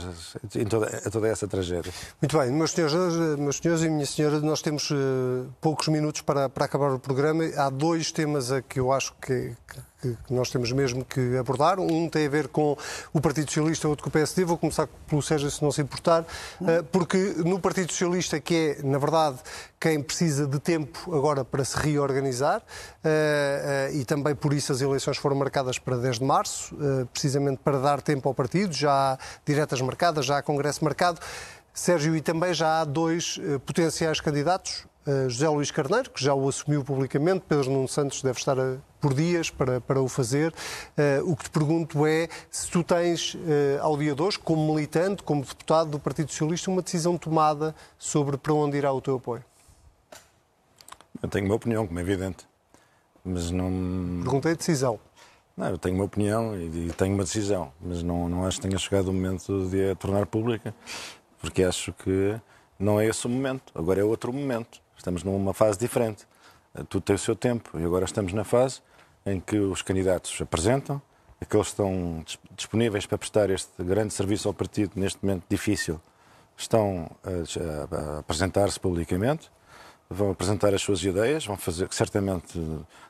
[0.69, 1.91] toda, a toda essa tragédia.
[2.21, 2.95] Muito bem, meus senhores,
[3.39, 7.43] meus senhores e minha senhora, nós temos uh, poucos minutos para, para acabar o programa.
[7.57, 9.55] Há dois temas a que eu acho que,
[10.01, 11.79] que, nós temos mesmo que abordar.
[11.79, 12.75] Um tem a ver com
[13.13, 14.43] o Partido Socialista, outro com o PSD.
[14.43, 16.25] Vou começar pelo Sérgio, se não se importar,
[16.65, 19.37] eh, porque no Partido Socialista, que é, na verdade,
[19.79, 22.61] quem precisa de tempo agora para se reorganizar,
[23.03, 26.75] eh, eh, e também por isso as eleições foram marcadas para 10 de março,
[27.13, 31.19] precisamente para dar tempo ao partido, já há diretas marcadas, já há congresso marcado.
[31.73, 34.85] Sérgio, e também já há dois potenciais candidatos,
[35.27, 38.55] José Luís Carneiro, que já o assumiu publicamente, Pedro Nuno Santos deve estar
[38.99, 40.53] por dias para, para o fazer.
[40.95, 43.39] Uh, o que te pergunto é se tu tens, uh,
[43.81, 48.37] ao dia de hoje, como militante, como deputado do Partido Socialista, uma decisão tomada sobre
[48.37, 49.43] para onde irá o teu apoio.
[51.21, 52.47] Eu tenho uma opinião, como é evidente,
[53.25, 54.21] mas não...
[54.21, 54.99] Perguntei a decisão.
[55.57, 58.67] Não, eu tenho uma opinião e, e tenho uma decisão, mas não, não acho que
[58.67, 60.73] tenha chegado o momento de a tornar pública,
[61.39, 62.39] porque acho que
[62.79, 64.81] não é esse o momento, agora é outro momento.
[65.01, 66.27] Estamos numa fase diferente.
[66.87, 68.81] Tudo tem o seu tempo e agora estamos na fase
[69.25, 71.01] em que os candidatos apresentam,
[71.41, 72.23] aqueles que estão
[72.55, 75.99] disponíveis para prestar este grande serviço ao partido neste momento difícil,
[76.55, 79.49] estão a, apresentar-se publicamente,
[80.07, 82.61] vão apresentar as suas ideias, vão fazer certamente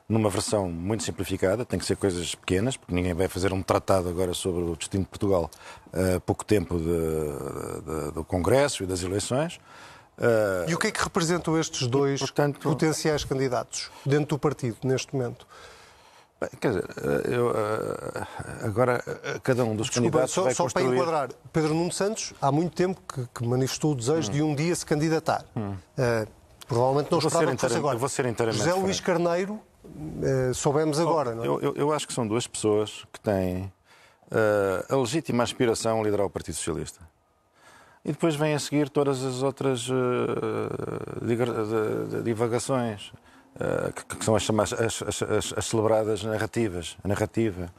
[0.07, 4.07] numa versão muito simplificada, tem que ser coisas pequenas, porque ninguém vai fazer um tratado
[4.07, 5.51] agora sobre o destino de Portugal
[5.91, 9.59] a pouco tempo de, de, do Congresso e das eleições.
[10.67, 15.15] E o que é que representam estes dois portanto, potenciais candidatos dentro do partido neste
[15.15, 15.47] momento?
[16.41, 18.27] Bem, quer dizer, eh, eu, eh,
[18.63, 19.03] agora
[19.43, 20.85] cada um dos Desculpa, candidatos só, vai só construir...
[20.85, 24.33] para enquadrar, Pedro Nuno Santos há muito tempo que, que manifestou o desejo hum.
[24.33, 25.45] de um dia se candidatar.
[25.55, 25.73] Hum.
[25.73, 26.27] Uh,
[26.67, 27.95] provavelmente não esperava que fosse agora.
[27.95, 31.47] Vou ser José Luís Carneiro, uh, soubemos agora, não é?
[31.47, 33.71] Eu, eu, eu, acho que são duas pessoas que têm
[34.31, 37.10] uh, a legítima aspiração a liderar o Partido Socialista.
[38.03, 39.87] E depois vêm a seguir todas as outras
[42.23, 43.11] divagações
[43.59, 46.97] eh, que, que, são as, as, as, as, celebradas narrativas.
[47.03, 47.71] A narrativa.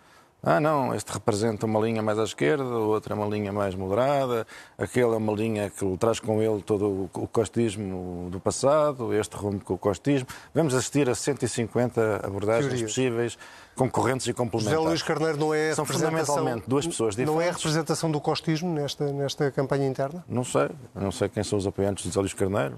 [0.44, 3.76] Ah, não, este representa uma linha mais à esquerda, o outro é uma linha mais
[3.76, 4.44] moderada,
[4.76, 9.64] aquele é uma linha que traz com ele todo o costismo do passado, este rompe
[9.64, 10.26] com o costismo.
[10.52, 12.86] Vamos assistir a 150 abordagens Teoria.
[12.86, 13.38] possíveis,
[13.76, 14.80] concorrentes e complementares.
[14.80, 17.34] José Luís Carneiro não é São fundamentalmente duas pessoas diferentes.
[17.34, 20.24] Não é a representação do costismo nesta, nesta campanha interna?
[20.28, 20.70] Não sei.
[20.92, 22.74] Não sei quem são os apoiantes de José Luís Carneiro.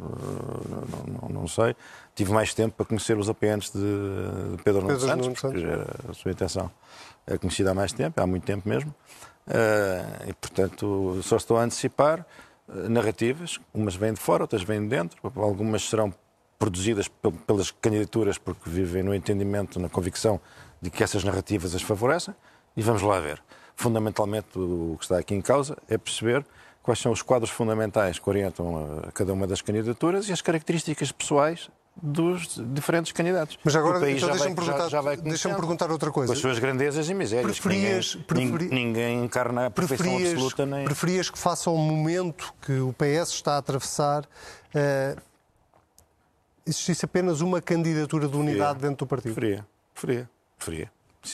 [0.68, 1.74] Não, não, não sei.
[2.14, 6.12] Tive mais tempo para conhecer os apoiantes de Pedro Nuno Santos, porque já era a
[6.12, 6.70] sua intenção
[7.26, 8.94] é conhecida há mais tempo, há muito tempo mesmo,
[9.48, 12.24] uh, e portanto só estou a antecipar
[12.68, 16.12] uh, narrativas, umas vêm de fora, outras vêm de dentro, algumas serão
[16.58, 17.08] produzidas
[17.46, 20.40] pelas candidaturas porque vivem no entendimento, na convicção
[20.80, 22.34] de que essas narrativas as favorecem,
[22.76, 23.42] e vamos lá ver.
[23.76, 26.44] Fundamentalmente o que está aqui em causa é perceber
[26.82, 31.10] quais são os quadros fundamentais que orientam a cada uma das candidaturas e as características
[31.10, 33.58] pessoais dos diferentes candidatos.
[33.62, 36.32] Mas agora então deixa-me perguntar, deixa perguntar outra coisa.
[36.32, 37.58] Com as suas grandezas e misérias.
[37.60, 38.74] Preferias, ninguém, preferi...
[38.74, 40.66] ninguém encarna a perfeição preferias, absoluta.
[40.66, 40.84] Nem...
[40.84, 45.20] Preferias que faça o momento que o PS está a atravessar uh,
[46.66, 49.34] existisse apenas uma candidatura de unidade preferia, dentro do partido?
[49.34, 50.92] Preferia, preferia, preferia.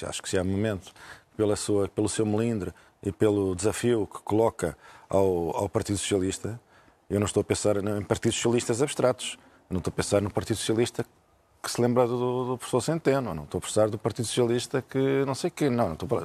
[0.09, 0.93] Acho que se há momento,
[1.37, 4.77] pela sua, pelo seu melindre e pelo desafio que coloca
[5.09, 6.61] ao, ao Partido Socialista,
[7.09, 9.37] eu não estou a pensar em partidos socialistas abstratos
[9.71, 11.07] não estou a pensar no Partido Socialista
[11.63, 15.25] que se lembra do, do professor Centeno, não estou a pensar do Partido Socialista que
[15.27, 16.23] não sei o quê, não, não estou a,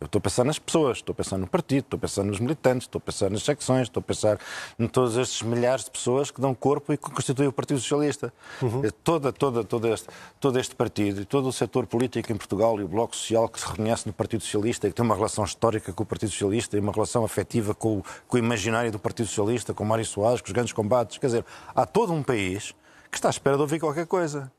[0.00, 2.40] eu estou a pensar nas pessoas, estou a pensar no partido, estou a pensar nos
[2.40, 4.38] militantes, estou a pensar nas secções, estou a pensar
[4.78, 8.32] em todos estes milhares de pessoas que dão corpo e que constituem o Partido Socialista.
[8.62, 8.84] Uhum.
[8.84, 10.08] É toda, toda, toda este,
[10.40, 13.60] todo este partido e todo o setor político em Portugal e o Bloco Social que
[13.60, 16.76] se reconhece no Partido Socialista e que tem uma relação histórica com o Partido Socialista
[16.76, 20.40] e uma relação afetiva com o, com o imaginário do Partido Socialista, com Mário Soares,
[20.40, 22.72] com os grandes combates, quer dizer, há todo um país
[23.10, 24.50] que está à espera de ouvir qualquer coisa.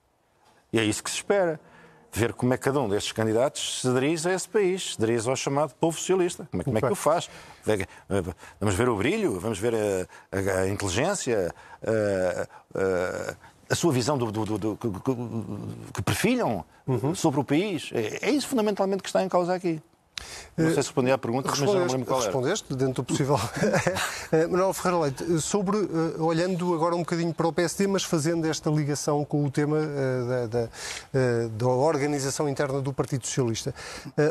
[0.71, 1.59] E é isso que se espera.
[2.12, 5.29] Ver como é que cada um destes candidatos se dirige a esse país, se dirige
[5.29, 6.47] ao chamado povo socialista.
[6.49, 7.29] Como é, como é que o faz?
[8.59, 11.53] Vamos ver o brilho, vamos ver a, a, a inteligência,
[11.85, 13.35] a,
[13.69, 17.13] a, sua visão do, do, do, do que, que perfilham uhum.
[17.13, 17.91] sobre o país.
[17.93, 19.79] É, é isso fundamentalmente que está em causa aqui.
[20.58, 22.32] Não sei se respondi à pergunta, mas não me lembro qual era.
[22.32, 23.39] Respondeste, dentro do possível.
[24.32, 28.45] Eh, Manuel Ferreira Leite, sobre, uh, olhando agora um bocadinho para o PSD, mas fazendo
[28.45, 30.69] esta ligação com o tema da, da,
[31.51, 33.73] da, organização interna do Partido Socialista.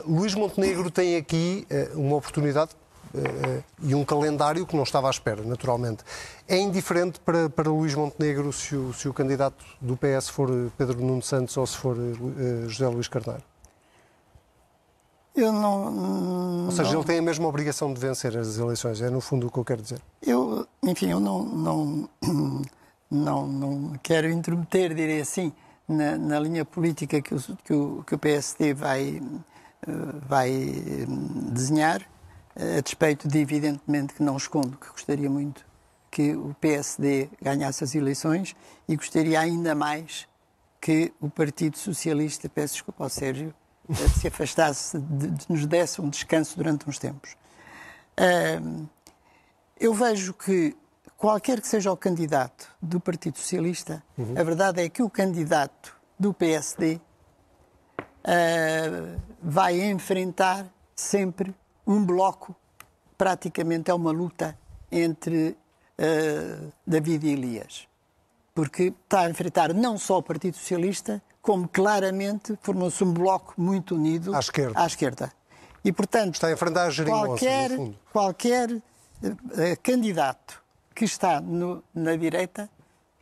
[0.06, 2.70] Luís Montenegro tem aqui uma oportunidade
[3.82, 6.04] e um calendário que não estava à espera, naturalmente.
[6.46, 11.00] É indiferente para, para Luís Montenegro se o, se o candidato do PS for Pedro
[11.00, 11.96] Nuno Santos ou se for
[12.68, 13.42] José Luís Carneiro?
[15.34, 16.66] Eu não.
[16.66, 19.50] Ou seja, ele tem a mesma obrigação de vencer as eleições, é no fundo o
[19.50, 20.00] que eu quero dizer.
[20.20, 22.08] Eu, enfim, eu não, não,
[23.10, 25.52] não, não quero intrometer, direi assim,
[25.86, 29.22] na, na linha política que o, que o, que o PSD vai,
[29.86, 29.92] eh,
[30.28, 30.50] vai
[31.08, 32.02] hum, desenhar,
[32.56, 35.68] a despeito de, evidentemente, que não escondo que gostaria muito
[36.10, 38.56] que o PSD ganhasse as eleições
[38.88, 40.26] e gostaria ainda mais
[40.80, 43.54] que o Partido Socialista, peço desculpa ao Sérgio,
[43.94, 47.36] se afastasse, de, de, nos desse um descanso durante uns tempos.
[48.18, 48.88] Uh,
[49.78, 50.76] eu vejo que
[51.16, 54.34] qualquer que seja o candidato do Partido Socialista, uhum.
[54.36, 57.00] a verdade é que o candidato do PSD
[58.24, 61.54] uh, vai enfrentar sempre
[61.86, 62.54] um bloco,
[63.16, 64.58] praticamente é uma luta
[64.90, 65.56] entre
[65.98, 67.87] uh, David e Elias.
[68.58, 73.94] Porque está a enfrentar não só o Partido Socialista, como claramente formou-se um bloco muito
[73.94, 74.80] unido à esquerda.
[74.82, 75.32] À esquerda.
[75.84, 77.70] E, portanto, está a enfrentar a qualquer,
[78.12, 78.82] qualquer uh,
[79.80, 80.60] candidato
[80.92, 82.68] que está no, na direita,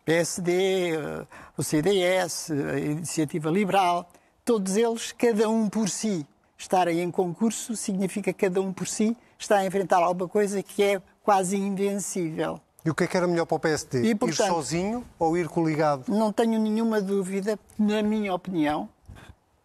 [0.07, 4.09] PSD, uh, eh, o CDS, a Iniciativa Liberal,
[4.43, 9.15] todos eles, cada um por si, estarem em concurso significa que cada um por si
[9.39, 12.59] está a enfrentar alguma coisa que é quase invencível.
[12.87, 14.11] E o que é que era melhor para o PSD?
[14.11, 16.05] E, portanto, ir sozinho ou ir coligado?
[16.07, 18.89] Não tenho nenhuma dúvida, na minha opinião,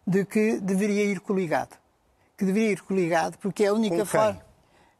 [0.04, 1.76] de que deveria ir coligado.
[2.36, 4.42] Que deveria ir coligado porque é a única com forma.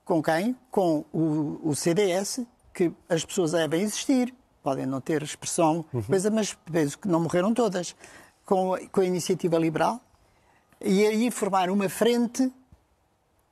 [0.05, 0.57] Com quem?
[0.71, 4.33] Com o, o, CDS, que as pessoas devem existir,
[4.63, 6.03] podem não ter expressão, uhum.
[6.05, 7.97] coisa, mas penso que não morreram todas.
[8.47, 10.01] Com, com a iniciativa liberal,
[10.81, 12.53] e aí formar uma frente,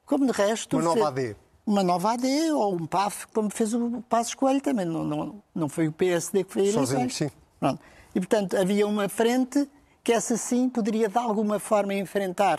[0.06, 0.76] como de resto.
[0.76, 1.34] Uma nova AD
[1.70, 4.84] uma nova AD ou um PAF, como fez o Passos Coelho também.
[4.84, 7.30] Não, não, não foi o PSD que fez Sozinho, sim.
[7.60, 7.80] Pronto.
[8.12, 9.68] E, portanto, havia uma frente
[10.02, 12.58] que essa sim poderia de alguma forma enfrentar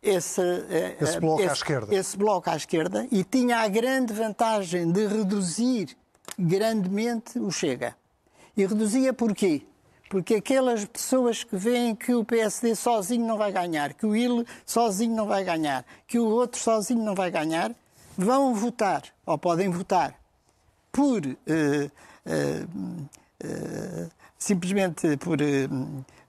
[0.00, 1.94] esse, eh, esse bloco esse, à esquerda.
[1.94, 5.96] Esse bloco à esquerda e tinha a grande vantagem de reduzir
[6.38, 7.96] grandemente o Chega.
[8.56, 9.62] E reduzia porquê?
[10.08, 14.46] Porque aquelas pessoas que veem que o PSD sozinho não vai ganhar, que o IL
[14.64, 17.74] sozinho não vai ganhar, que o outro sozinho não vai ganhar,
[18.16, 20.14] vão votar, ou podem votar,
[20.90, 22.68] por uh, uh,
[23.44, 25.38] uh, simplesmente por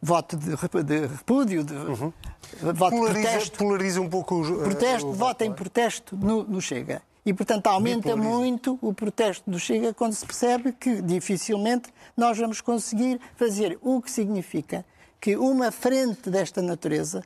[0.02, 2.14] voto de, de, repúdio, de uhum.
[2.62, 3.58] voto polariza, de protesto.
[3.58, 7.02] Polariza um pouco o, protesto, o voto em protesto no, no Chega.
[7.26, 12.62] E, portanto, aumenta muito o protesto do Chega quando se percebe que dificilmente nós vamos
[12.62, 14.86] conseguir fazer o que significa
[15.20, 17.24] que uma frente desta natureza,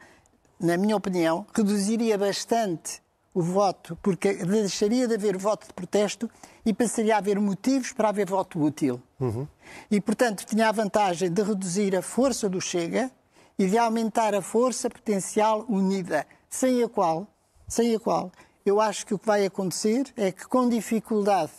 [0.60, 3.01] na minha opinião, reduziria bastante
[3.34, 6.30] o voto, porque deixaria de haver voto de protesto
[6.65, 9.02] e passaria a haver motivos para haver voto útil.
[9.20, 9.48] Uhum.
[9.89, 13.10] E, portanto, tinha a vantagem de reduzir a força do Chega
[13.58, 17.28] e de aumentar a força potencial unida, sem a qual,
[17.67, 18.32] sem a qual
[18.65, 21.52] eu acho que o que vai acontecer é que, com dificuldade,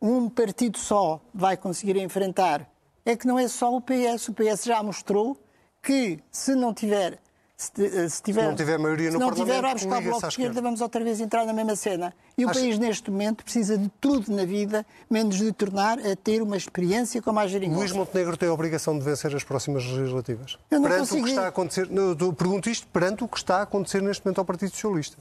[0.00, 2.68] um partido só vai conseguir enfrentar.
[3.04, 4.28] É que não é só o PS.
[4.28, 5.36] O PS já mostrou
[5.82, 7.18] que, se não tiver
[7.60, 10.20] se, se, tiver, se não tiver maioria no se não tiver, vai buscar o Bloco
[10.20, 12.14] de Esquerda, vamos outra vez entrar na mesma cena.
[12.38, 12.58] E o Acho...
[12.58, 17.20] país, neste momento, precisa de tudo na vida, menos de tornar a ter uma experiência
[17.20, 17.80] como a geringonça.
[17.80, 20.58] Luís Montenegro tem a obrigação de vencer as próximas legislativas.
[20.70, 21.20] Eu não perante consegui...
[21.20, 24.24] o que está a acontecer, eu pergunto isto perante o que está a acontecer neste
[24.24, 25.18] momento ao Partido Socialista.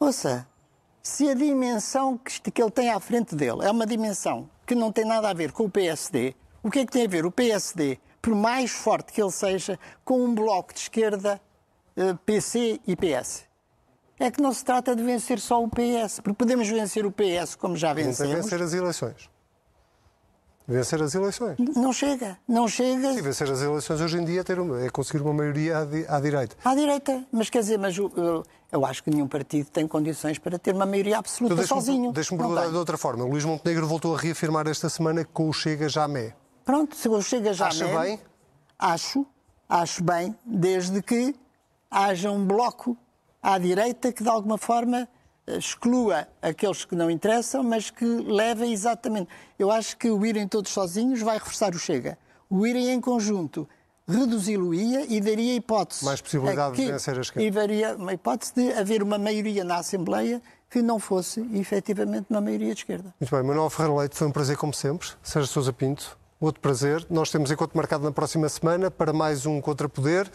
[0.00, 0.44] Ouça,
[1.00, 5.04] se a dimensão que, ele tem à frente dele é uma dimensão que não tem
[5.04, 7.96] nada a ver com o PSD, o que é que tem a ver o PSD,
[8.20, 11.45] por mais forte que ele seja, com um bloco de esquerda eh,
[12.24, 13.44] PC e PS.
[14.18, 17.54] É que não se trata de vencer só o PS, porque podemos vencer o PS
[17.54, 18.34] como já vencemos.
[18.34, 19.30] Não vencer as eleições.
[20.68, 21.56] Vencer as eleições.
[21.76, 23.12] Não chega, não chega.
[23.12, 25.84] Sim, vencer as eleições hoje em dia é, ter uma, é conseguir uma maioria à,
[25.84, 26.56] di, à, direita.
[26.64, 30.58] À direita, mas quer dizer, mas eu, eu, acho que nenhum partido tem condições para
[30.58, 32.10] ter uma maioria absoluta então, deixa sozinho.
[32.10, 33.22] Deixa-me perguntar de outra forma.
[33.22, 36.32] O Luís Montenegro voltou a reafirmar esta semana que com o Chega já me.
[36.64, 38.18] Pronto, se o Chega já Acha bem?
[38.76, 39.24] Acho,
[39.68, 41.32] acho bem, desde que
[41.90, 42.96] haja um bloco
[43.42, 45.08] à direita que, de alguma forma,
[45.46, 49.28] exclua aqueles que não interessam, mas que leve exatamente.
[49.58, 52.18] Eu acho que o irem todos sozinhos vai reforçar o Chega.
[52.50, 53.68] O irem em conjunto
[54.08, 56.04] reduzi-lo-ia e daria hipótese.
[56.04, 57.46] Mais possibilidade que, de vencer a esquerda.
[57.46, 62.40] E daria uma hipótese de haver uma maioria na Assembleia que não fosse efetivamente uma
[62.40, 63.14] maioria de esquerda.
[63.20, 65.08] Muito bem, Manuel Ferreira Leite, foi um prazer como sempre.
[65.22, 67.04] Sérgio Sousa Pinto, outro prazer.
[67.10, 70.30] Nós temos encontro marcado na próxima semana para mais um Contrapoder.